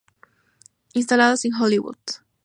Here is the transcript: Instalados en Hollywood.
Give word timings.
Instalados 0.95 1.45
en 1.45 1.53
Hollywood. 1.53 1.97